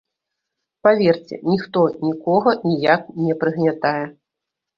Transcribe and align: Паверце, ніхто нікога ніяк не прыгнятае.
Паверце, 0.87 1.33
ніхто 1.51 1.83
нікога 2.07 2.55
ніяк 2.67 3.03
не 3.27 3.37
прыгнятае. 3.45 4.03